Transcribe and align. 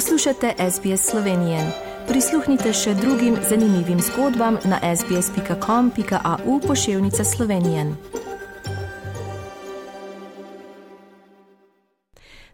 Poslušate 0.00 0.54
SBS 0.70 1.10
Slovenije. 1.10 1.72
Prisluhnite 2.08 2.72
še 2.72 2.94
drugim 2.94 3.36
zanimivim 3.48 4.00
zgodbam 4.00 4.56
na 4.64 4.96
sbsp.com.au 4.96 6.60
pošiljka 6.60 7.24
Slovenije. 7.24 7.96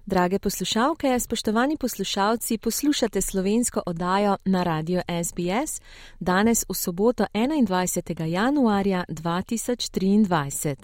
Drage 0.06 0.38
poslušalke, 0.38 1.20
spoštovani 1.20 1.76
poslušalci, 1.76 2.58
poslušate 2.58 3.20
slovensko 3.20 3.82
oddajo 3.86 4.36
na 4.44 4.62
radio 4.62 5.02
SBS 5.24 5.80
danes 6.20 6.64
v 6.68 6.74
soboto 6.74 7.26
21. 7.34 8.24
januarja 8.24 9.04
2023. 9.08 10.76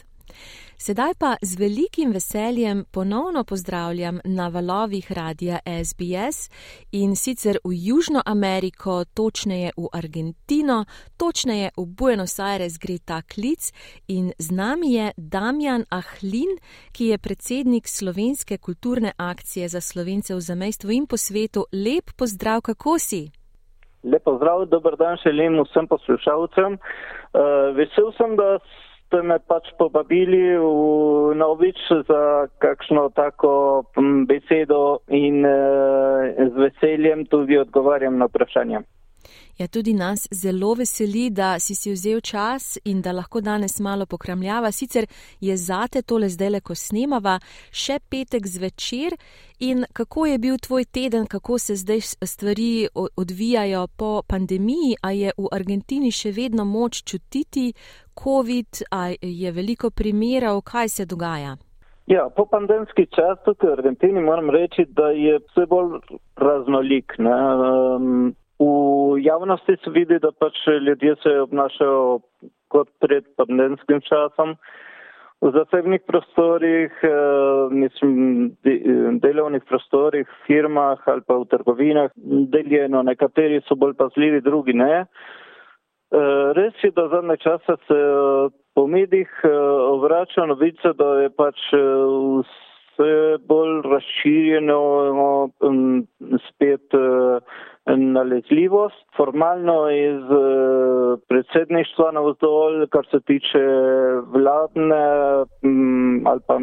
Sedaj 0.87 1.13
pa 1.21 1.37
z 1.43 1.53
velikim 1.63 2.11
veseljem 2.13 2.85
ponovno 2.95 3.45
pozdravljam 3.45 4.17
na 4.25 4.49
valovih 4.49 5.13
radia 5.13 5.59
SBS 5.85 6.51
in 6.93 7.17
sicer 7.17 7.57
v 7.65 7.71
Južno 7.89 8.21
Ameriko, 8.27 9.05
točneje 9.05 9.71
v 9.77 9.87
Argentino, 10.01 10.85
točneje 11.21 11.71
v 11.77 11.85
Buenos 11.99 12.35
Aires 12.39 12.75
gre 12.83 12.99
ta 12.99 13.23
klic 13.23 13.71
in 14.09 14.33
z 14.39 14.51
nami 14.51 14.93
je 14.95 15.07
Damjan 15.17 15.85
Ahlin, 15.91 16.53
ki 16.93 17.05
je 17.07 17.19
predsednik 17.19 17.87
slovenske 17.87 18.59
kulturne 18.59 19.13
akcije 19.17 19.69
za 19.69 19.81
slovence 19.81 20.35
v 20.35 20.41
zamestvu 20.41 20.91
in 20.91 21.07
po 21.07 21.17
svetu. 21.17 21.61
Lep 21.73 22.11
pozdrav, 22.19 22.61
kako 22.61 22.99
si? 22.99 23.31
Lep 24.03 24.25
pozdrav, 24.25 24.67
dober 24.67 24.97
dan 24.99 25.17
želim 25.23 25.63
vsem 25.63 25.87
poslušalcem. 25.87 26.73
Uh, 26.75 27.77
vesel 27.79 28.11
sem, 28.19 28.37
da 28.37 28.59
ste 29.13 29.21
me 29.29 29.37
pač 29.45 29.69
povabili 29.77 30.57
v 30.57 31.37
novič 31.37 31.77
za 32.09 32.49
kakšno 32.65 33.13
tako 33.13 33.85
besedo 34.25 35.05
in 35.13 35.45
e, 35.45 35.53
z 36.49 36.55
veseljem 36.57 37.29
tudi 37.29 37.61
odgovarjam 37.61 38.17
na 38.17 38.33
vprašanje. 38.33 38.81
Ja, 39.59 39.67
tudi 39.69 39.93
nas 39.93 40.29
zelo 40.31 40.75
veseli, 40.75 41.31
da 41.31 41.59
si 41.59 41.75
si 41.75 41.93
vzel 41.93 42.21
čas 42.21 42.79
in 42.85 43.03
da 43.03 43.13
lahko 43.13 43.41
danes 43.41 43.81
malo 43.81 44.07
pokramljava. 44.07 44.71
Sicer 44.73 45.07
je 45.41 45.57
zate 45.57 46.03
tole 46.03 46.29
zdaj 46.29 46.51
le, 46.51 46.61
ko 46.61 46.75
snemava, 46.75 47.39
še 47.71 47.99
petek 48.11 48.49
zvečer. 48.49 49.17
In 49.61 49.85
kako 49.93 50.27
je 50.27 50.39
bil 50.39 50.57
tvoj 50.59 50.85
teden, 50.85 51.27
kako 51.27 51.59
se 51.59 51.77
zdaj 51.77 52.01
stvari 52.01 52.89
odvijajo 52.95 53.87
po 53.97 54.23
pandemiji? 54.27 54.97
A 55.03 55.13
je 55.13 55.37
v 55.37 55.53
Argentini 55.53 56.11
še 56.11 56.33
vedno 56.33 56.65
moč 56.65 57.03
čutiti 57.05 57.73
COVID, 58.25 58.83
a 58.91 59.13
je 59.21 59.53
veliko 59.53 59.91
primerov, 59.91 60.63
kaj 60.65 60.89
se 60.89 61.07
dogaja? 61.07 61.57
Ja, 62.07 62.29
po 62.37 62.47
pandemski 62.51 63.07
čas 63.15 63.39
tukaj 63.45 63.69
v 63.69 63.73
Argentini 63.79 64.21
moram 64.21 64.51
reči, 64.51 64.89
da 64.89 65.13
je 65.15 65.39
vse 65.39 65.69
bolj 65.71 66.01
raznolik. 66.37 67.15
Um, 67.21 68.33
V 68.63 69.19
javnosti 69.23 69.77
se 69.85 69.91
vidi, 69.91 70.19
da 70.19 70.31
pač 70.33 70.55
ljudje 70.87 71.17
se 71.23 71.41
obnašajo 71.41 72.21
kot 72.71 72.89
pred 73.01 73.25
pandemskim 73.37 74.01
časom. 74.07 74.57
V 75.43 75.51
zasebnih 75.51 76.01
prostorih, 76.07 76.93
eh, 77.03 77.11
mislim, 77.71 78.53
delovnih 79.23 79.63
prostorih, 79.69 80.27
firmah 80.47 81.03
ali 81.07 81.23
pa 81.27 81.35
v 81.35 81.49
trgovinah 81.51 82.11
deljeno, 82.55 83.03
nekateri 83.03 83.61
so 83.67 83.75
bolj 83.75 83.97
pazljivi, 83.99 84.41
drugi 84.41 84.73
ne. 84.73 85.07
Eh, 86.13 86.53
res 86.55 86.75
je, 86.85 86.91
da 86.95 87.09
zadnje 87.09 87.37
čase 87.37 87.77
se 87.89 87.99
po 88.75 88.87
medijih 88.87 89.31
eh, 89.45 89.51
vrača 90.03 90.47
novice, 90.47 90.95
da 90.95 91.09
je 91.27 91.31
pač 91.31 91.59
vse 91.73 92.72
bolj 93.49 93.81
razširjeno 93.93 94.81
spet 96.49 96.95
nalezljivost. 97.87 99.07
Formalno 99.17 99.91
iz 99.91 100.23
eh, 100.31 101.21
predsedništva 101.29 102.13
na 102.13 102.21
vzdolj, 102.21 102.87
kar 102.89 103.07
se 103.11 103.21
tiče 103.21 103.59
vladne 104.27 105.05
ali 106.25 106.41
pa 106.47 106.59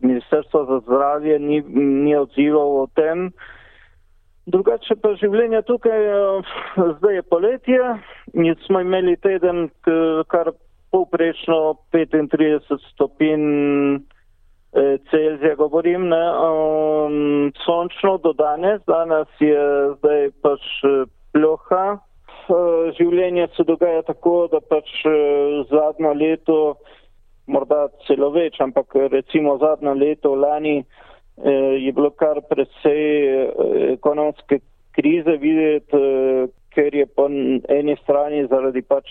Ministrstva 0.00 0.64
za 0.64 0.80
zdravje, 0.80 1.38
ni, 1.38 1.60
ni 2.04 2.16
odzival 2.16 2.82
o 2.82 2.86
tem. 2.94 3.30
Drugače 4.46 4.96
pa 5.02 5.14
življenje 5.14 5.62
tukaj, 5.62 6.06
eh, 6.06 6.42
zdaj 6.98 7.14
je 7.14 7.22
poletje 7.22 7.80
in 8.34 8.54
smo 8.66 8.80
imeli 8.80 9.16
teden, 9.16 9.68
kar 10.28 10.52
povprečno 10.90 11.74
35 11.92 12.78
stopinj. 12.92 13.44
Celzija 15.10 15.54
govorim, 15.58 16.08
ne, 16.08 16.22
um, 16.46 17.52
sončno 17.64 18.18
do 18.18 18.32
danes, 18.32 18.80
danes 18.86 19.28
je 19.40 19.64
zdaj 19.98 20.30
pač 20.42 20.68
e, 20.86 20.92
ploha. 21.34 21.84
E, 21.96 22.60
življenje 22.98 23.48
se 23.56 23.66
dogaja 23.66 24.02
tako, 24.06 24.48
da 24.52 24.60
pač 24.60 24.90
zadnjo 25.70 26.14
leto, 26.14 26.58
morda 27.50 27.88
celo 28.06 28.30
več, 28.34 28.60
ampak 28.62 28.94
recimo 29.10 29.56
zadnjo 29.58 29.94
leto 29.98 30.34
lani 30.38 30.80
je 31.40 31.92
bilo 31.96 32.10
kar 32.20 32.42
precej 32.50 33.00
ekonomske 33.94 34.58
krize 34.92 35.38
videti, 35.40 36.00
ker 36.74 36.94
je 36.94 37.06
po 37.06 37.26
eni 37.26 37.96
strani 38.02 38.44
zaradi 38.50 38.82
pač 38.86 39.08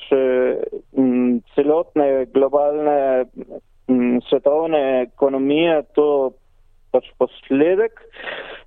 celotne 1.55 2.07
globalne 2.33 3.25
svetovne 4.29 5.01
ekonomije 5.01 5.81
to 5.95 6.31
pač 6.91 7.05
posledek. 7.17 8.01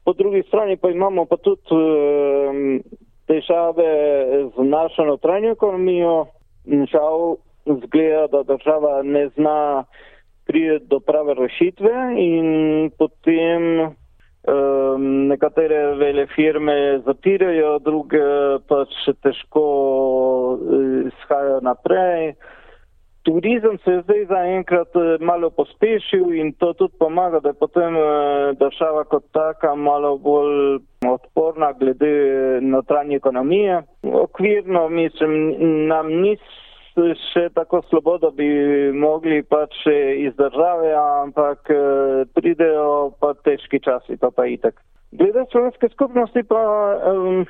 Po 0.04 0.12
drugi 0.12 0.42
strani 0.48 0.76
pa 0.76 0.90
imamo 0.90 1.24
pa 1.24 1.36
tudi 1.36 2.82
težave 3.26 3.90
z 4.56 4.64
našo 4.66 5.04
notranjo 5.04 5.52
ekonomijo. 5.52 6.26
Žal 6.66 7.36
zgleda, 7.66 8.26
da 8.30 8.42
država 8.42 9.02
ne 9.02 9.28
zna 9.28 9.84
priti 10.46 10.86
do 10.86 11.00
prave 11.00 11.34
rešitve 11.34 11.92
in 12.18 12.90
potem 12.98 13.80
um, 13.80 15.26
nekatere 15.28 15.94
vele 15.94 16.26
firme 16.34 16.98
zapirajo, 17.06 17.78
druge 17.78 18.24
pač 18.68 18.94
težko 19.22 19.64
izhajajo 21.06 21.60
naprej. 21.62 22.34
Turizem 23.22 23.78
se 23.84 23.90
je 23.90 24.02
zdaj 24.02 24.24
zaenkrat 24.26 24.96
eh, 24.96 25.24
malo 25.24 25.50
pospešil 25.50 26.32
in 26.34 26.52
to 26.52 26.72
tudi 26.72 26.94
pomaga, 26.98 27.40
da 27.40 27.48
je 27.48 27.54
potem 27.54 27.96
eh, 27.96 28.52
država 28.58 29.04
kot 29.04 29.24
taka 29.32 29.74
malo 29.74 30.18
bolj 30.18 30.80
odporna 31.06 31.72
glede 31.72 32.58
notranje 32.60 33.16
ekonomije. 33.16 33.82
Okvirno 34.02 34.88
mislim, 34.88 35.54
nam 35.88 36.10
ni 36.22 36.36
še 37.32 37.48
tako 37.54 37.82
slobo, 37.88 38.18
da 38.18 38.30
bi 38.30 38.48
mogli 38.92 39.42
pač 39.42 39.86
iz 40.16 40.34
države, 40.36 40.90
ampak 41.22 41.70
eh, 41.70 42.24
pridejo 42.34 43.12
pa 43.20 43.34
težki 43.34 43.80
časi, 43.80 44.18
to 44.18 44.30
pa 44.30 44.46
itek. 44.46 44.74
Glede 45.12 45.46
slovenske 45.52 45.88
skupnosti 45.92 46.42
pa 46.48 46.60
um, 47.12 47.46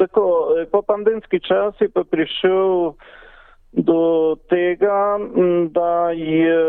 tako, 0.00 0.56
po 0.72 0.82
pandemski 0.82 1.40
časi 1.40 1.88
pa 1.92 2.04
prišel 2.04 2.94
do 3.76 4.36
tega, 4.48 5.18
da 5.70 6.10
je 6.16 6.60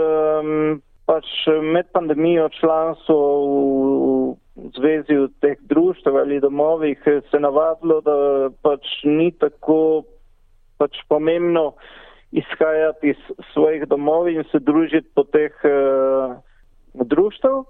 pač 1.07 1.27
med 1.63 1.87
pandemijo 1.95 2.49
članstvo 2.59 3.17
v 4.57 4.67
zvezi 4.75 5.15
v 5.15 5.29
teh 5.39 5.57
društv 5.71 6.17
ali 6.17 6.39
domovih 6.39 6.99
se 7.31 7.39
navadilo, 7.39 8.01
da 8.01 8.49
pač 8.61 8.83
ni 9.03 9.31
tako 9.31 10.03
pač 10.77 10.99
pomembno 11.09 11.73
izhajati 12.31 13.15
iz 13.15 13.21
svojih 13.53 13.87
domov 13.87 14.27
in 14.27 14.43
se 14.51 14.59
družiti 14.59 15.07
po 15.15 15.23
teh 15.23 15.53
uh, 15.63 16.35
društv. 16.93 17.63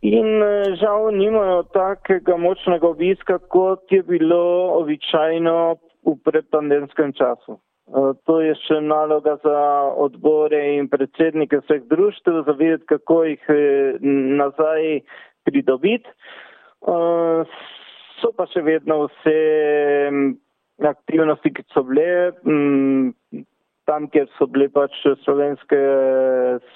In 0.00 0.40
žal 0.80 1.10
nimajo 1.12 1.62
takega 1.76 2.36
močnega 2.40 2.88
obiska, 2.88 3.38
kot 3.38 3.92
je 3.92 4.00
bilo 4.02 4.72
običajno 4.80 5.76
v 6.08 6.14
predpandemskem 6.24 7.12
času. 7.12 7.60
Eh, 7.90 8.12
to 8.22 8.38
je 8.38 8.54
še 8.68 8.78
naloga 8.86 9.34
za 9.42 9.60
odbore 9.98 10.60
in 10.76 10.86
predsednike 10.88 11.58
vseh 11.64 11.82
društv, 11.90 12.44
za 12.46 12.54
videti, 12.54 12.86
kako 12.86 13.24
jih 13.26 13.48
eh, 13.50 13.98
nazaj 14.38 15.00
pridobiti. 15.48 16.06
Eh, 16.86 17.56
so 18.20 18.30
pa 18.36 18.46
še 18.52 18.62
vedno 18.62 19.08
vse 19.08 19.34
mm, 20.06 20.30
aktivnosti, 20.86 21.50
ki 21.56 21.66
so 21.74 21.82
bile, 21.88 22.30
mm, 22.46 23.42
tam, 23.90 24.06
kjer 24.14 24.30
so 24.38 24.46
bile 24.46 24.70
pač 24.70 24.94
slovenske 25.24 25.82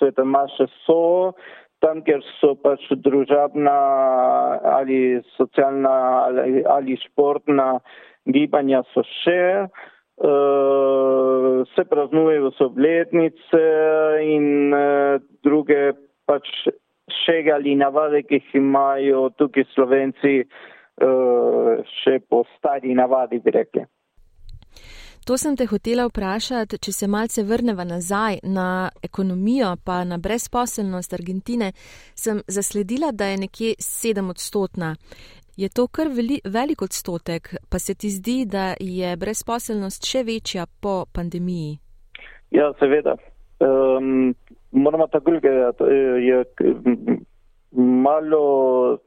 svete 0.01 0.27
maše, 0.27 0.67
so, 0.83 1.31
tam, 1.79 2.03
kjer 2.03 2.27
so 2.41 2.57
pač 2.59 2.91
družabna 3.07 3.79
ali 4.75 5.21
socialna 5.39 5.95
ali, 6.27 6.67
ali 6.67 6.99
športna 7.07 7.77
gibanja, 8.27 8.83
so 8.91 9.07
še. 9.23 9.69
Uh, 10.15 11.67
se 11.75 11.85
praznujejo 11.91 12.53
so 12.55 12.69
obletnice 12.71 13.63
in 14.23 14.71
uh, 14.71 15.19
druge 15.43 15.93
pač 16.25 16.47
šega 17.25 17.57
ali 17.59 17.75
navade, 17.75 18.23
ki 18.23 18.39
jih 18.39 18.55
imajo 18.63 19.27
tukaj 19.39 19.67
slovenci 19.75 20.45
še 20.95 22.21
po 22.31 22.45
stari 22.57 22.95
navadi, 22.95 23.41
bi 23.43 23.51
rekli. 23.51 23.83
To 25.25 25.39
sem 25.41 25.57
te 25.57 25.65
hotela 25.65 26.05
vprašati, 26.05 26.77
če 26.85 26.93
se 26.93 27.07
malce 27.09 27.43
vrneva 27.49 27.85
nazaj 27.89 28.43
na 28.45 28.91
ekonomijo, 29.03 29.71
pa 29.85 30.03
na 30.05 30.19
brezposelnost 30.21 31.17
Argentine, 31.17 31.71
sem 32.15 32.43
zasledila, 32.47 33.09
da 33.13 33.31
je 33.33 33.39
nekje 33.47 33.71
sedem 33.81 34.29
odstotna. 34.29 34.95
Je 35.57 35.69
to 35.69 35.87
kar 35.87 36.09
veli, 36.11 36.41
velik 36.45 36.83
odstotek, 36.83 37.55
pa 37.71 37.79
se 37.79 37.95
ti 37.95 38.09
zdi, 38.11 38.43
da 38.47 38.75
je 38.81 39.17
brezposelnost 39.17 40.07
še 40.11 40.25
večja 40.27 40.67
po 40.83 41.05
pandemiji? 41.15 41.77
Ja, 42.51 42.73
seveda. 42.81 43.15
Um, 43.63 44.35
moramo 44.71 45.07
tako 45.07 45.37
gledati, 45.43 45.85
je 46.27 46.45
malo 47.71 48.99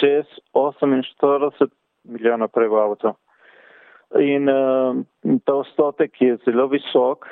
čez 0.00 0.26
48 0.54 1.70
milijonov 2.04 2.48
prebivalcev. 2.48 3.14
In 4.20 4.50
uh, 4.50 4.98
ta 5.44 5.54
odstotek 5.54 6.18
je 6.20 6.36
zelo 6.44 6.66
visok. 6.66 7.30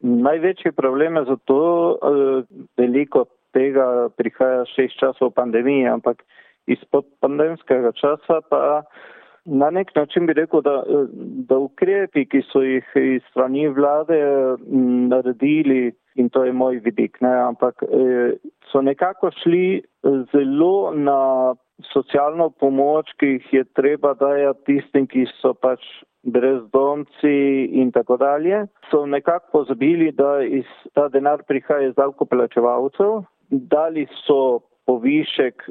Največji 0.00 0.72
problem 0.76 1.16
je 1.16 1.24
zato, 1.32 1.62
uh, 1.96 2.44
veliko 2.76 3.24
tega 3.56 4.10
prihaja 4.16 4.68
šest 4.76 5.00
časov 5.00 5.32
pandemije, 5.34 5.88
ampak 5.88 6.22
izpod 6.76 7.06
pandemskega 7.20 7.92
časa 7.98 8.40
pa 8.50 8.82
na 9.44 9.70
nek 9.70 9.94
način 9.96 10.26
bi 10.26 10.32
rekel, 10.32 10.60
da, 10.62 10.82
da 11.48 11.58
ukrepi, 11.58 12.26
ki 12.28 12.42
so 12.52 12.62
jih 12.62 12.84
iz 12.96 13.22
strani 13.30 13.68
vlade 13.68 14.18
naredili, 15.10 15.92
in 16.14 16.28
to 16.28 16.44
je 16.44 16.52
moj 16.52 16.80
vidik, 16.84 17.20
ne, 17.20 17.32
ampak 17.48 17.82
uh, 17.82 18.36
so 18.72 18.82
nekako 18.82 19.30
šli 19.42 19.82
zelo 20.32 20.92
na 20.94 21.54
socialno 21.92 22.50
pomoč, 22.50 23.12
ki 23.18 23.26
jih 23.26 23.52
je 23.52 23.64
treba 23.64 24.14
dajati 24.14 24.64
tistim, 24.66 25.06
ki 25.06 25.26
so 25.40 25.54
pač 25.54 25.84
brezdomci 26.22 27.36
in 27.80 27.92
tako 27.92 28.18
dalje, 28.20 28.66
so 28.90 29.06
nekako 29.06 29.48
pozabili, 29.52 30.12
da 30.12 30.42
iz 30.44 30.68
ta 30.94 31.08
denar 31.08 31.42
prihaja 31.48 31.88
iz 31.88 31.94
davkoplačevalcev, 31.96 33.22
dali 33.50 34.06
so 34.26 34.60
povišek 34.86 35.70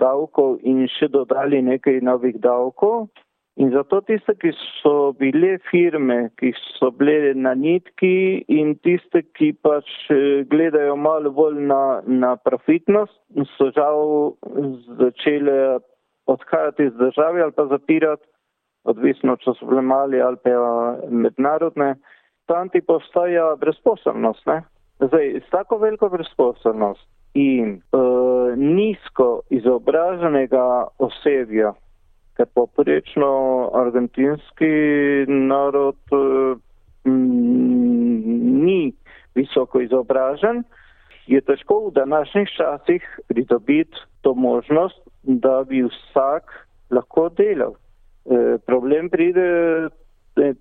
davkov 0.00 0.58
in 0.62 0.86
še 0.88 1.08
dodali 1.12 1.60
nekaj 1.62 2.00
novih 2.00 2.38
davkov, 2.40 3.08
In 3.56 3.70
zato 3.70 4.00
tiste, 4.02 4.34
ki 4.34 4.50
so 4.82 5.12
bile 5.14 5.60
firme, 5.70 6.16
ki 6.40 6.50
so 6.74 6.88
bile 6.90 7.34
na 7.38 7.52
nitki 7.54 8.42
in 8.50 8.74
tiste, 8.82 9.22
ki 9.38 9.52
pač 9.62 9.86
eh, 10.10 10.42
gledajo 10.50 10.96
malo 10.98 11.30
bolj 11.30 11.60
na, 11.70 12.02
na 12.02 12.32
profitnost, 12.48 13.14
so 13.54 13.70
žal 13.76 14.34
začele 14.98 15.78
odhajati 16.26 16.88
iz 16.90 16.98
države 16.98 17.46
ali 17.46 17.54
pa 17.54 17.68
zapirati, 17.70 18.26
odvisno, 18.90 19.38
če 19.38 19.54
so 19.54 19.70
bile 19.70 19.86
mali 19.86 20.18
ali 20.20 20.42
pa 20.42 20.58
mednarodne. 21.06 21.94
Tam 22.50 22.68
ti 22.74 22.82
postaja 22.82 23.52
brezposobnost. 23.60 24.50
Zdaj, 24.98 25.30
s 25.46 25.50
tako 25.54 25.78
veliko 25.78 26.10
brezposobnost 26.10 27.06
in 27.34 27.80
uh, 27.92 28.54
nizko 28.56 29.42
izobraženega 29.50 30.86
osebja, 30.98 31.72
ker 32.38 32.46
poprečno 32.54 33.30
argentinski 33.74 34.70
narod 35.28 35.98
mm, 37.06 38.64
ni 38.64 38.92
visoko 39.34 39.82
izobražen, 39.82 40.62
je 41.26 41.40
težko 41.40 41.88
v 41.88 41.92
današnjih 41.94 42.48
časih 42.56 43.02
pridobiti 43.28 43.96
to 44.22 44.34
možnost, 44.34 45.00
da 45.22 45.64
bi 45.68 45.82
vsak 45.82 46.50
lahko 46.90 47.28
delal. 47.28 47.74
E, 48.24 48.58
problem 48.66 49.08
pride 49.10 49.88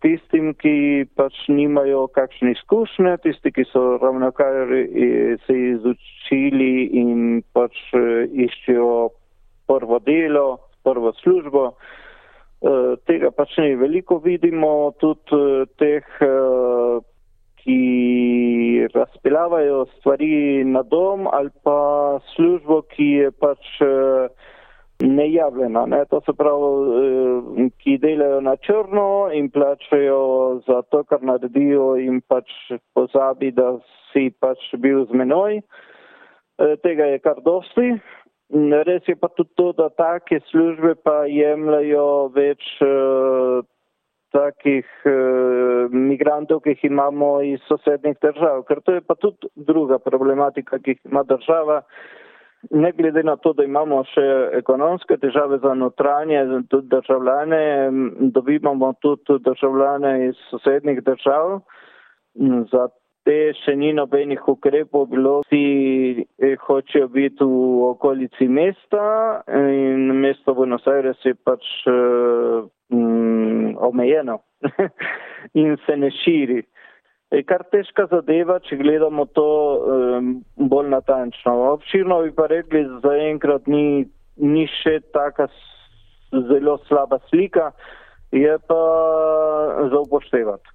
tistim, 0.01 0.53
ki 0.53 1.05
pač 1.17 1.37
nimajo 1.49 2.05
kakšne 2.13 2.53
izkušnje, 2.53 3.17
tisti, 3.23 3.51
ki 3.55 3.65
so 3.71 3.97
ravno 4.01 4.29
kar 4.31 4.69
e, 4.73 5.37
se 5.47 5.57
izučili 5.73 6.89
in 7.01 7.41
pač 7.53 7.79
e, 7.97 8.05
iščejo 8.45 8.93
prvo 9.67 9.99
delo, 9.99 10.47
prvo 10.83 11.13
službo. 11.23 11.73
Eh, 12.63 12.95
tega 13.03 13.27
pač 13.35 13.57
ne 13.59 13.73
veliko 13.75 14.21
vidimo, 14.23 14.93
tudi 15.01 15.35
eh, 15.35 15.65
teh, 15.81 16.05
eh, 16.23 17.01
ki 17.59 18.87
razpilavajo 18.93 19.81
stvari 19.97 20.63
na 20.67 20.79
dom 20.87 21.27
ali 21.27 21.51
pa 21.63 22.19
službo, 22.35 22.81
ki 22.91 23.07
je 23.19 23.31
pač 23.39 23.67
nejavljena. 25.03 25.85
Ne? 25.85 26.05
To 26.09 26.21
se 26.25 26.33
pravi, 26.37 27.69
ki 27.83 27.97
delajo 28.01 28.41
na 28.41 28.55
črno 28.55 29.29
in 29.33 29.49
plačajo 29.51 30.61
za 30.67 30.81
to, 30.81 31.03
kar 31.03 31.23
naredijo 31.23 31.95
in 31.99 32.21
pač 32.27 32.49
pozabi, 32.95 33.51
da 33.51 33.75
si 34.11 34.29
pač 34.39 34.71
bil 34.77 35.05
z 35.05 35.21
menoj. 35.23 35.61
Tega 36.83 37.11
je 37.13 37.19
kar 37.19 37.41
dosti. 37.45 37.97
Res 38.87 39.07
je 39.07 39.15
pa 39.17 39.27
tudi 39.33 39.49
to, 39.57 39.71
da 39.73 39.89
take 39.89 40.37
službe 40.51 40.93
pa 41.01 41.23
jemljajo 41.25 42.29
več 42.35 42.61
uh, 42.85 43.63
takih 44.35 44.85
uh, 45.09 45.89
migrantov, 45.89 46.61
ki 46.61 46.75
jih 46.75 46.83
imamo 46.91 47.39
iz 47.47 47.63
sosednjih 47.65 48.19
držav, 48.21 48.61
ker 48.69 48.83
to 48.85 48.99
je 48.99 49.01
pa 49.01 49.17
tudi 49.17 49.49
druga 49.55 49.97
problematika, 49.97 50.77
ki 50.77 50.93
jih 50.93 51.01
ima 51.09 51.23
država. 51.25 51.81
Ne 52.71 52.91
glede 52.91 53.23
na 53.23 53.35
to, 53.35 53.51
da 53.53 53.63
imamo 53.63 54.03
še 54.13 54.23
ekonomske 54.59 55.17
težave 55.19 55.59
za 55.59 55.73
notranje 55.75 56.43
tudi 56.71 56.87
državljane, 56.87 57.59
dobivamo 58.35 58.93
tudi 59.01 59.39
državljane 59.43 60.13
iz 60.29 60.35
sosednjih 60.49 61.03
držav. 61.03 61.59
Zato 62.71 63.03
te 63.23 63.53
še 63.63 63.75
ni 63.79 63.93
nobenih 63.95 64.41
ukrepov 64.51 65.07
bilo, 65.11 65.33
vsi 65.45 66.23
eh, 66.23 66.55
hočejo 66.59 67.07
biti 67.13 67.47
v 67.47 67.83
okolici 67.93 68.47
mesta 68.51 69.43
in 69.47 70.11
mesto 70.19 70.55
Buenos 70.57 70.87
Aires 70.87 71.19
je 71.23 71.35
pač 71.35 71.63
um, 71.87 73.73
omejeno 73.79 74.41
in 75.61 75.77
se 75.85 75.97
ne 75.97 76.11
širi. 76.23 76.63
Je 77.33 77.41
kar 77.49 77.63
težka 77.73 78.05
zadeva, 78.11 78.59
če 78.61 78.77
gledamo 78.77 79.25
to 79.33 79.45
um, 79.45 80.27
bolj 80.69 80.91
natančno. 80.93 81.55
Obširno 81.73 82.19
bi 82.27 82.33
pa 82.35 82.45
rekli, 82.51 82.83
zaenkrat 83.01 83.65
ni, 83.71 84.05
ni 84.37 84.67
še 84.81 84.99
taka 85.15 85.47
zelo 86.49 86.77
slaba 86.85 87.17
slika, 87.31 87.71
je 88.33 88.53
pa 88.69 88.81
za 89.89 90.03
upoštevati. 90.05 90.72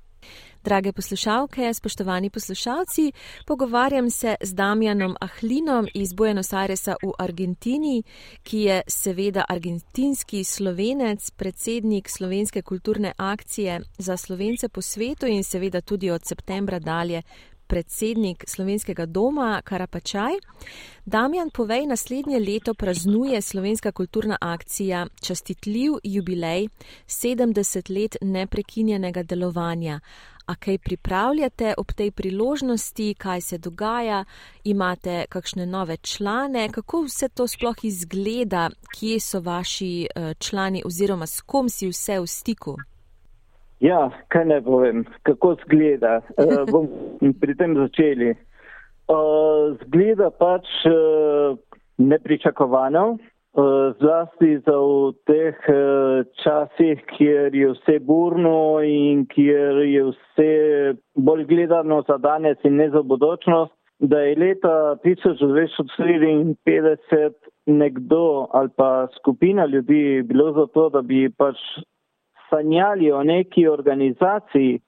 Drage 0.68 0.92
poslušalke, 0.92 1.74
spoštovani 1.74 2.30
poslušalci, 2.30 3.12
pogovarjam 3.46 4.10
se 4.10 4.34
z 4.40 4.54
Damjanom 4.54 5.16
Ahlinom 5.20 5.86
iz 5.94 6.12
Buenos 6.12 6.52
Airesa 6.52 6.96
v 7.02 7.12
Argentini, 7.18 8.02
ki 8.42 8.58
je 8.58 8.82
seveda 8.86 9.44
argentinski 9.48 10.44
slovenec, 10.44 11.30
predsednik 11.30 12.08
slovenske 12.08 12.62
kulturne 12.62 13.12
akcije 13.16 13.80
za 13.98 14.16
slovence 14.16 14.68
po 14.68 14.82
svetu 14.82 15.26
in 15.26 15.44
seveda 15.44 15.80
tudi 15.80 16.10
od 16.10 16.26
septembra 16.26 16.78
dalje 16.78 17.22
predsednik 17.66 18.44
slovenskega 18.46 19.06
doma 19.06 19.62
Karapačaj. 19.64 20.32
Damjan 21.04 21.50
Povej 21.50 21.86
naslednje 21.86 22.38
leto 22.38 22.74
praznuje 22.74 23.42
slovenska 23.42 23.92
kulturna 23.92 24.36
akcija 24.40 25.06
Častitljiv 25.22 25.92
jubilej 26.04 26.68
70 27.06 28.00
let 28.00 28.16
neprekinjenega 28.20 29.22
delovanja. 29.22 30.00
A 30.48 30.54
kaj 30.56 30.78
pripravljate 30.78 31.74
ob 31.78 31.92
tej 31.92 32.10
priložnosti, 32.10 33.14
kaj 33.20 33.40
se 33.40 33.58
dogaja, 33.58 34.24
imate 34.64 35.24
kakšne 35.28 35.66
nove 35.66 35.96
člane, 35.96 36.68
kako 36.72 37.02
vse 37.04 37.28
to 37.28 37.46
sploh 37.46 37.76
izgleda, 37.84 38.70
kje 38.94 39.20
so 39.20 39.40
vaši 39.40 39.92
eh, 40.04 40.34
člani 40.40 40.82
oziroma 40.86 41.26
s 41.26 41.40
kom 41.40 41.68
si 41.68 41.90
vse 41.92 42.20
v 42.20 42.26
stiku? 42.26 42.76
Ja, 43.80 44.08
kaj 44.28 44.44
ne 44.44 44.62
povem, 44.64 45.04
kako 45.22 45.54
zgleda. 45.64 46.20
Uh, 46.34 46.64
bom 46.72 46.88
pri 47.40 47.54
tem 47.54 47.76
začeli. 47.76 48.34
Uh, 49.08 49.76
zgleda 49.84 50.30
pač 50.30 50.66
uh, 50.88 51.58
nepričakovano, 51.98 53.18
zlasti 53.98 54.58
za 54.66 54.78
v 54.78 55.12
teh 55.26 55.56
uh, 55.68 55.74
časih, 56.42 57.02
kjer 57.16 57.54
je 57.54 57.68
vse 57.74 57.98
burno 58.00 58.80
in 58.84 59.26
kjer 59.26 59.76
je 59.82 60.04
vse 60.12 60.94
bolj 61.14 61.44
gledano 61.44 62.02
za 62.08 62.18
danes 62.18 62.58
in 62.64 62.76
ne 62.76 62.90
za 62.90 63.02
bodočnost, 63.02 63.72
da 63.98 64.20
je 64.20 64.36
leta 64.38 64.96
1954 65.04 67.32
nekdo 67.66 68.46
ali 68.52 68.68
pa 68.76 69.08
skupina 69.18 69.66
ljudi 69.66 70.22
bilo 70.22 70.52
za 70.52 70.66
to, 70.66 70.88
da 70.88 71.02
bi 71.02 71.30
pač 71.30 71.56
sanjali 72.50 73.12
o 73.12 73.22
neki 73.22 73.68
organizaciji, 73.68 74.80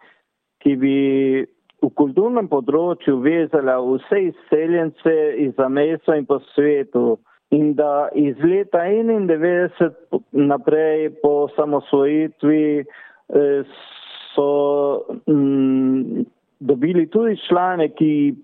ki 0.62 0.76
bi 0.76 1.46
v 1.82 1.88
kulturnem 1.96 2.48
področju 2.48 3.16
vezala 3.24 3.80
vse 3.82 4.22
izseljence 4.28 5.34
iz 5.36 5.54
zamesa 5.56 6.16
in 6.16 6.26
po 6.28 6.38
svetu, 6.52 7.18
in 7.50 7.74
da 7.74 8.08
iz 8.14 8.36
leta 8.38 8.78
91 8.78 9.90
naprej 10.32 11.10
po 11.22 11.48
samosvojitvi 11.56 12.78
eh, 12.78 13.62
so 14.34 14.50
mm, 15.26 16.24
dobili 16.60 17.06
tudi 17.06 17.36
člane, 17.48 17.88
ki 17.88 18.34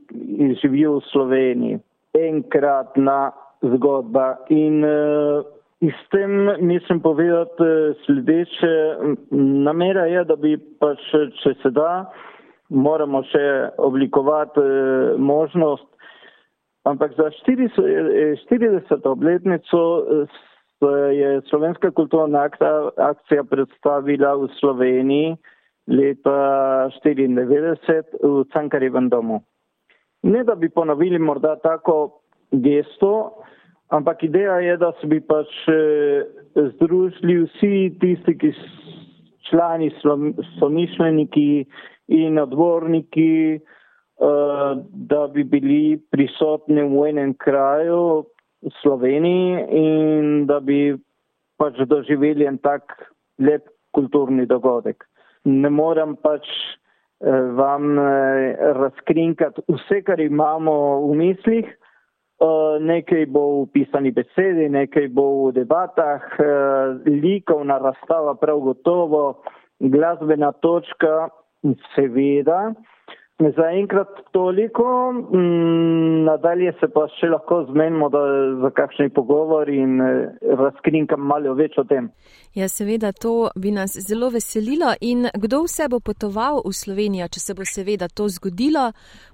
živijo 0.63 0.99
v 0.99 1.03
Sloveniji. 1.13 1.79
Enkratna 2.15 3.31
zgodba 3.63 4.37
in 4.49 4.85
uh, 4.85 5.45
s 5.81 6.09
tem 6.11 6.49
mislim 6.61 7.01
povedati 7.01 7.63
uh, 7.63 7.97
sledeče. 8.07 8.97
Namera 9.65 10.07
je, 10.07 10.25
da 10.25 10.37
bi 10.37 10.57
pač, 10.81 11.03
če 11.43 11.55
se 11.63 11.71
da, 11.71 12.07
moramo 12.69 13.23
še 13.31 13.45
oblikovati 13.79 14.61
možnost, 15.19 15.87
ampak 16.87 17.16
za 17.19 17.31
40. 17.31 19.09
obletnico 19.09 19.78
je 21.12 21.40
Slovenska 21.50 21.90
kulturna 21.90 22.49
akcija 22.97 23.45
predstavila 23.45 24.35
v 24.35 24.49
Sloveniji 24.61 25.37
leta 25.87 26.90
94 27.05 28.02
v 28.23 28.45
Cankarjevem 28.52 29.09
domu. 29.09 29.43
Ne 30.23 30.45
da 30.45 30.55
bi 30.55 30.69
ponovili 30.69 31.19
morda 31.19 31.57
tako 31.62 32.21
gesto, 32.50 33.43
ampak 33.88 34.23
ideja 34.23 34.59
je, 34.61 34.76
da 34.76 34.93
se 35.00 35.07
bi 35.07 35.21
pač 35.21 35.49
eh, 35.69 36.26
združili 36.75 37.45
vsi 37.45 37.97
tisti, 38.00 38.38
ki 38.38 38.52
člani 39.50 39.90
somišljeniki 40.59 41.66
in 42.09 42.38
odborniki, 42.38 43.55
eh, 43.55 43.61
da 44.17 45.27
bi 45.29 45.45
bili 45.45 45.99
prisotni 46.11 46.81
v 46.89 47.03
enem 47.11 47.35
kraju 47.37 48.25
v 48.65 48.73
Sloveniji 48.81 49.67
in 49.77 50.47
da 50.49 50.57
bi 50.61 50.97
pač 51.61 51.77
doživeli 51.85 52.49
en 52.49 52.57
tak 52.59 52.97
lep 53.39 53.69
kulturni 53.93 54.47
dogodek 54.49 55.05
ne 55.47 55.71
morem 55.71 56.17
pač 56.23 56.47
eh, 57.23 57.41
vam 57.59 57.99
eh, 57.99 58.57
razkrinkati 58.81 59.65
vse, 59.71 60.03
kar 60.07 60.21
imamo 60.21 60.77
v 61.09 61.19
mislih. 61.23 61.75
Nekaj 62.37 63.23
bo 63.33 63.65
v 63.65 63.69
pisani 63.73 64.11
besedi, 64.13 64.67
nekaj 64.69 65.07
bo 65.17 65.49
v 65.49 65.55
debatah, 65.57 66.21
likovna 67.09 67.79
razstava 67.81 68.35
prav 68.37 68.61
gotovo, 68.61 69.23
glasbena 69.81 70.51
točka 70.61 71.31
seveda. 71.95 72.75
Zaenkrat 73.38 74.09
toliko, 74.33 75.12
mm, 75.12 76.25
nadalje 76.25 76.73
se 76.81 76.88
pa 76.88 77.02
še 77.19 77.28
lahko 77.28 77.59
zmenimo 77.69 78.09
za 78.62 78.71
kakšni 78.73 79.11
pogovor 79.12 79.69
in 79.69 80.00
eh, 80.00 80.38
razkrinkam 80.57 81.21
malo 81.21 81.52
več 81.55 81.75
o 81.76 81.85
tem. 81.85 82.09
Ja, 82.57 82.64
seveda, 82.73 83.11
to 83.12 83.50
bi 83.61 83.75
nas 83.76 83.93
zelo 84.00 84.31
veselilo. 84.33 84.95
In 85.05 85.28
kdo 85.37 85.66
vse 85.66 85.85
bo 85.93 86.00
potoval 86.00 86.62
v 86.64 86.73
Slovenijo, 86.73 87.26
če 87.28 87.43
se 87.43 87.55
bo 87.59 87.66
seveda 87.69 88.09
to 88.09 88.31
zgodilo? 88.33 88.87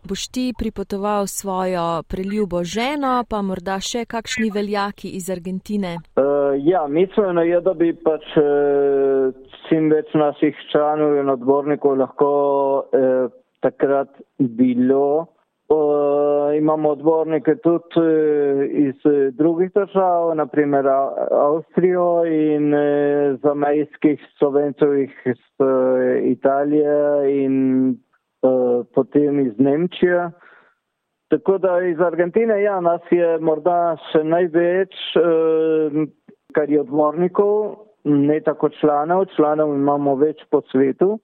Boš 0.03 0.25
ti 0.35 0.49
pripotoval 0.59 1.31
svojo 1.31 2.03
preljubo 2.11 2.65
ženo, 2.67 3.21
pa 3.31 3.39
morda 3.47 3.77
še 3.79 4.03
kakšni 4.11 4.51
veljaki 4.51 5.13
iz 5.15 5.31
Argentine? 5.31 6.01
Uh, 6.19 6.59
ja, 6.59 6.89
misleno 6.91 7.47
je, 7.47 7.63
da 7.63 7.77
bi 7.79 7.93
pač 7.95 8.27
uh, 8.35 9.31
čim 9.69 9.95
več 9.95 10.11
naših 10.19 10.59
članov 10.75 11.15
in 11.23 11.31
odbornikov 11.31 12.03
lahko. 12.03 12.33
Uh, 12.91 13.31
takrat 13.63 14.21
bilo. 14.39 15.27
Uh, 15.73 16.53
imamo 16.59 16.91
odbornike 16.91 17.55
tudi 17.65 17.97
uh, 17.97 18.65
iz 18.69 18.99
drugih 19.33 19.71
držav, 19.73 20.35
naprimer 20.37 20.87
Avstrijo 21.31 22.25
in 22.27 22.75
uh, 22.75 23.41
zamejskih 23.41 24.21
slovencev 24.39 24.99
iz 24.99 25.41
uh, 25.59 25.69
Italije 26.23 26.99
in 27.45 27.57
uh, 28.43 28.87
potem 28.95 29.41
iz 29.47 29.59
Nemčije. 29.59 30.31
Tako 31.29 31.59
da 31.59 31.81
iz 31.81 32.01
Argentine, 32.01 32.63
ja, 32.63 32.81
nas 32.81 33.01
je 33.11 33.39
morda 33.41 33.97
še 34.11 34.21
največ, 34.25 34.99
uh, 35.17 36.03
kar 36.53 36.71
je 36.71 36.81
odbornikov, 36.81 37.77
ne 38.05 38.41
tako 38.45 38.69
članov, 38.69 39.31
članov 39.37 39.73
imamo 39.75 40.19
več 40.21 40.43
po 40.51 40.61
svetu. 40.73 41.17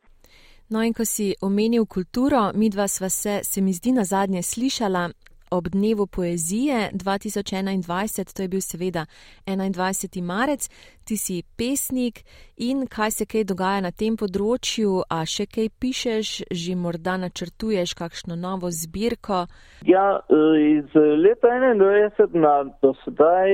No, 0.70 0.82
in 0.84 0.92
ko 0.92 1.04
si 1.08 1.32
omenil 1.40 1.86
kulturo, 1.86 2.50
mi 2.54 2.68
dva 2.68 2.88
sva 2.88 3.08
se, 3.08 3.40
se 3.42 3.60
mi 3.60 3.72
zdi, 3.72 3.92
na 3.96 4.04
zadnje 4.04 4.42
slišala 4.42 5.08
ob 5.50 5.68
dnevu 5.68 6.06
poezije 6.06 6.90
2021, 6.92 8.36
to 8.36 8.42
je 8.42 8.48
bil 8.48 8.60
seveda 8.60 9.06
21. 9.46 10.22
marec, 10.22 10.68
ti 11.04 11.16
si 11.16 11.42
pesnik 11.56 12.20
in 12.56 12.86
kaj 12.86 13.10
se 13.10 13.26
kaj 13.26 13.44
dogaja 13.44 13.80
na 13.80 13.90
tem 13.90 14.16
področju, 14.16 15.02
a 15.08 15.24
še 15.24 15.46
kaj 15.48 15.68
pišeš, 15.80 16.28
že 16.52 16.76
morda 16.76 17.16
načrtuješ 17.16 17.94
kakšno 17.96 18.36
novo 18.36 18.68
zbirko? 18.68 19.46
Ja, 19.88 20.20
iz 20.60 20.92
leta 20.94 21.48
21 21.48 22.36
na 22.36 22.64
do 22.82 22.92
sedaj 23.04 23.48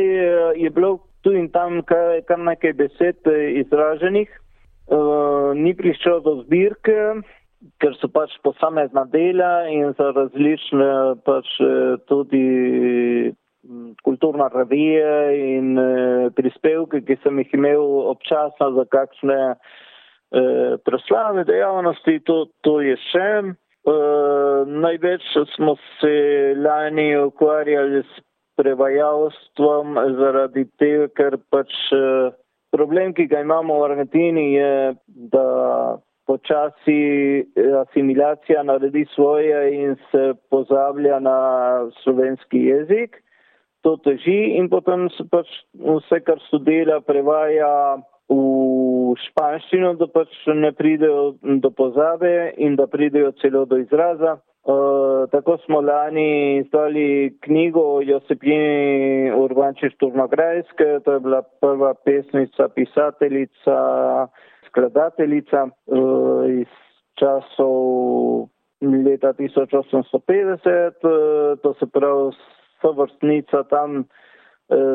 je 0.58 0.70
bilo 0.70 0.98
tu 1.22 1.30
in 1.32 1.46
tam 1.48 1.82
kar, 1.86 2.18
kar 2.26 2.42
nekaj 2.42 2.74
besed 2.74 3.22
izraženih. 3.62 4.28
Uh, 4.84 5.56
ni 5.56 5.72
prišlo 5.72 6.20
do 6.20 6.32
zbirke, 6.44 7.24
ker 7.80 7.94
so 7.96 8.10
pač 8.12 8.34
posamezna 8.44 9.06
dela 9.08 9.64
in 9.72 9.94
za 9.96 10.10
različne 10.12 10.88
pač 11.24 11.48
eh, 11.64 11.96
tudi 12.10 12.42
mm, 13.32 13.94
kulturna 14.04 14.50
revije 14.52 15.14
in 15.56 15.72
uh, 15.80 16.28
prispevke, 16.36 17.00
ki 17.08 17.16
sem 17.22 17.40
jih 17.40 17.56
imel 17.56 17.80
občasno 18.12 18.70
za 18.76 18.84
kakšne 18.92 19.40
uh, 19.54 20.76
proslave 20.84 21.46
dejavnosti, 21.48 22.18
to, 22.28 22.44
to 22.60 22.78
je 22.84 23.00
še. 23.08 23.30
Uh, 23.88 24.68
največ 24.68 25.24
smo 25.56 25.78
se 25.96 26.14
lani 26.60 27.14
ukvarjali 27.24 28.04
s 28.04 28.24
prevajalstvom 28.60 29.96
zaradi 30.20 30.68
tega, 30.76 31.08
ker 31.16 31.40
pač 31.48 31.72
uh, 31.96 32.36
Problem, 32.74 33.12
ki 33.14 33.28
ga 33.30 33.40
imamo 33.44 33.78
v 33.78 33.84
Argentini, 33.86 34.46
je, 34.56 34.94
da 35.06 35.44
počasi 36.26 37.44
asimilacija 37.80 38.62
naredi 38.62 39.04
svoje 39.14 39.60
in 39.74 39.94
se 40.10 40.32
pozablja 40.50 41.20
na 41.20 41.38
slovenski 42.02 42.58
jezik. 42.58 43.20
To 43.80 43.96
teži 43.96 44.56
in 44.58 44.70
potem 44.72 45.06
se 45.14 45.26
pač 45.30 45.50
vse, 45.76 46.18
kar 46.26 46.40
študira, 46.48 46.98
prevaja 47.04 48.00
v 48.32 49.14
španščino, 49.28 49.94
da 50.00 50.08
pač 50.08 50.32
ne 50.48 50.72
pridejo 50.72 51.34
do 51.60 51.70
pozabe 51.70 52.54
in 52.56 52.74
da 52.80 52.88
pridejo 52.90 53.34
celo 53.42 53.66
do 53.68 53.78
izraza. 53.78 54.38
Uh, 54.64 55.30
tako 55.30 55.58
smo 55.64 55.80
lani 55.80 56.56
izdali 56.56 57.38
knjigo 57.40 57.80
o 57.80 58.02
Josipini 58.02 59.32
Urbančič 59.36 59.96
Turnograjske, 59.96 61.00
to 61.04 61.12
je 61.12 61.20
bila 61.20 61.42
prva 61.60 61.94
pesnica, 61.94 62.68
pisateljica, 62.68 63.76
skladateljica 64.66 65.64
uh, 65.64 66.50
iz 66.50 66.72
časov 67.14 68.48
leta 68.80 69.32
1850, 69.32 70.92
uh, 71.04 71.58
to 71.62 71.74
se 71.74 71.86
pravi 71.86 72.32
sovrstnica 72.80 73.62
tam 73.62 73.98
uh, 73.98 74.06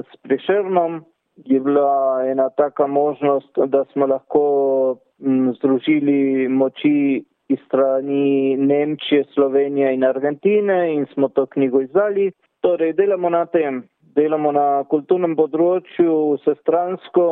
s 0.01 0.21
Prišernom. 0.21 1.03
Je 1.45 1.59
bila 1.59 2.25
ena 2.25 2.49
taka 2.49 2.87
možnost, 2.87 3.59
da 3.67 3.85
smo 3.93 4.05
lahko 4.05 4.97
m, 5.21 5.53
združili 5.53 6.47
moči 6.47 7.23
iz 7.49 7.59
strani 7.65 8.57
Nemčije, 8.57 9.23
Slovenije 9.33 9.93
in 9.93 10.03
Argentine 10.03 10.93
in 10.93 11.05
smo 11.13 11.29
to 11.29 11.45
knjigo 11.45 11.81
izdali. 11.81 12.31
Torej, 12.61 12.93
delamo 12.93 13.29
na 13.29 13.45
tem, 13.45 13.83
delamo 14.15 14.51
na 14.51 14.83
kulturnem 14.91 15.35
področju 15.35 16.37
vsestransko, 16.37 17.25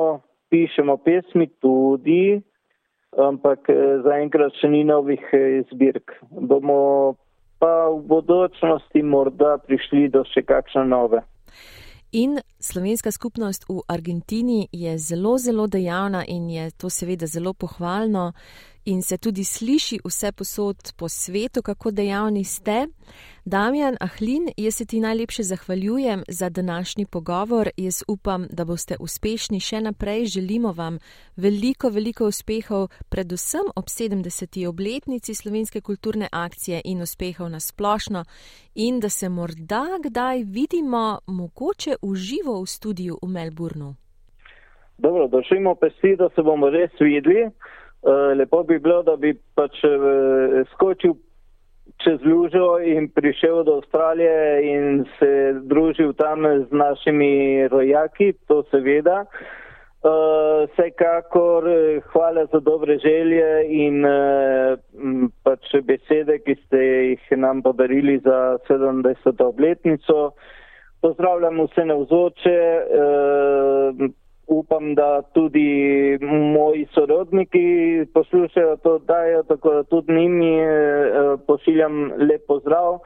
pišemo 0.50 0.98
pesmi 1.06 1.50
tudi, 1.62 2.40
ampak 3.18 3.70
eh, 3.70 4.02
zaenkrat 4.08 4.58
še 4.62 4.72
ni 4.72 4.84
novih 4.88 5.24
eh, 5.34 5.64
zbirk. 5.72 6.18
Bomo 6.32 7.16
pa 7.60 7.90
v 7.90 8.02
bodočnosti 8.10 9.02
morda 9.04 9.58
prišli 9.66 10.10
do 10.14 10.24
še 10.34 10.46
kakšne 10.46 10.86
nove. 10.86 11.24
In 12.16 12.38
slovenska 12.60 13.12
skupnost 13.12 13.66
v 13.68 13.82
Argentini 13.92 14.68
je 14.72 14.98
zelo, 14.98 15.36
zelo 15.38 15.68
dejavna 15.68 16.24
in 16.26 16.50
je 16.50 16.72
to 16.72 16.90
seveda 16.90 17.28
zelo 17.28 17.54
pohvalno. 17.54 18.32
In 18.88 19.02
se 19.02 19.18
tudi 19.18 19.44
sliši 19.44 20.00
vse 20.06 20.32
posod 20.32 20.78
po 21.00 21.10
svetu, 21.10 21.62
kako 21.62 21.92
dejavni 21.92 22.44
ste. 22.44 22.88
Damjan 23.46 23.98
Ahlin, 24.00 24.50
jaz 24.58 24.76
se 24.76 24.86
ti 24.86 25.00
najlepše 25.00 25.44
zahvaljujem 25.44 26.24
za 26.28 26.50
današnji 26.50 27.06
pogovor. 27.06 27.70
Jaz 27.78 28.04
upam, 28.08 28.48
da 28.50 28.66
boste 28.66 28.96
uspešni 29.00 29.60
še 29.60 29.82
naprej. 29.82 30.26
Želimo 30.26 30.72
vam 30.72 31.00
veliko, 31.36 31.90
veliko 31.90 32.26
uspehov, 32.28 32.88
predvsem 33.10 33.68
ob 33.76 33.86
70. 33.86 34.68
obletnici 34.68 35.36
slovenske 35.36 35.82
kulturne 35.82 36.28
akcije 36.32 36.82
in 36.86 37.02
uspehov 37.02 37.50
na 37.50 37.60
splošno 37.60 38.24
in 38.76 39.00
da 39.00 39.10
se 39.10 39.30
morda 39.30 39.86
kdaj 40.04 40.44
vidimo 40.44 41.20
mogoče 41.28 41.96
v 42.02 42.16
živo 42.16 42.62
v 42.62 42.66
studiu 42.66 43.18
v 43.22 43.28
Melbournu. 43.28 43.96
Dobro, 44.98 45.28
držimo 45.28 45.76
pesti, 45.76 46.16
da 46.16 46.30
se 46.36 46.42
bomo 46.42 46.70
res 46.70 46.92
videli. 47.00 47.52
Eh, 48.08 48.36
lepo 48.36 48.64
bi 48.64 48.80
bilo, 48.80 49.02
da 49.04 49.18
bi 49.20 49.34
pač 49.56 49.82
eh, 49.84 50.62
skočil 50.72 51.18
čez 52.00 52.22
lužo 52.24 52.78
in 52.80 53.10
prišel 53.12 53.66
do 53.68 53.82
Avstralije 53.82 54.62
in 54.64 55.06
se 55.20 55.32
družil 55.68 56.14
tam 56.14 56.46
z 56.46 56.72
našimi 56.72 57.68
rojaki, 57.68 58.32
to 58.48 58.64
seveda. 58.72 59.26
Uh, 60.08 60.70
vsekakor 60.70 61.66
hvala 62.14 62.46
za 62.52 62.60
dobre 62.60 63.00
želje 63.02 63.48
in 63.66 64.06
uh, 64.06 64.78
pač 65.44 65.74
besede, 65.84 66.38
ki 66.46 66.56
ste 66.62 66.84
jih 66.84 67.32
nam 67.42 67.64
podarili 67.66 68.20
za 68.24 68.60
70. 68.70 69.44
obletnico. 69.44 70.32
Pozdravljam 71.02 71.60
vse 71.66 71.86
navzoče. 71.90 72.62
Uh, 73.02 74.08
upam, 74.68 74.96
da 74.96 75.22
tudi 75.34 76.18
moji 76.54 76.88
sorodniki 76.94 78.06
poslušajo 78.14 78.78
to 78.78 79.00
dajo, 79.00 79.44
tako 79.44 79.74
da 79.74 79.84
tudi 79.84 80.14
njimi 80.14 80.60
eh, 80.60 80.68
pošiljam 81.48 82.04
lep 82.04 82.42
pozdrav 82.48 83.00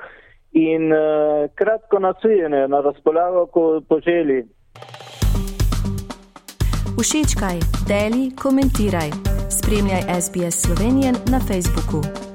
in 0.52 0.94
eh, 0.94 1.48
kratko 1.56 2.00
nasvijenje 2.00 2.68
na 2.68 2.82
razpolago, 2.82 3.46
ko 3.46 3.82
poželi. 3.90 4.48
Všečkaj, 7.02 7.58
deli, 7.88 8.32
komentiraj. 8.44 9.10
Spremljaj 9.50 10.22
SBS 10.22 10.56
Slovenijo 10.62 11.12
na 11.32 11.40
Facebooku. 11.40 12.31